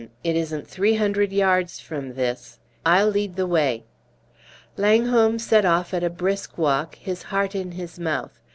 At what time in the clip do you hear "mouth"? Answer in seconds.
7.99-8.39